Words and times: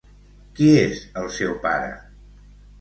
Qui 0.59 0.69
és 0.77 1.03
el 1.23 1.31
seu 1.37 1.55
pare? 1.69 1.95